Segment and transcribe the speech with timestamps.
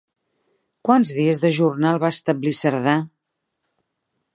[0.87, 3.01] Quants dies de jornal va establir Cerdà?